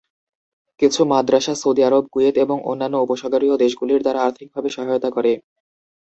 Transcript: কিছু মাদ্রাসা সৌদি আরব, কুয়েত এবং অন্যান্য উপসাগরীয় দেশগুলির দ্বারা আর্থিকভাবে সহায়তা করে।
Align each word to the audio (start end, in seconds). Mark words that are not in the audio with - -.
কিছু 0.79 1.01
মাদ্রাসা 1.05 1.53
সৌদি 1.55 1.81
আরব, 1.87 2.03
কুয়েত 2.13 2.35
এবং 2.37 2.57
অন্যান্য 2.63 2.95
উপসাগরীয় 2.97 3.55
দেশগুলির 3.63 4.03
দ্বারা 4.03 4.19
আর্থিকভাবে 4.23 4.69
সহায়তা 4.69 5.09
করে। 5.11 5.31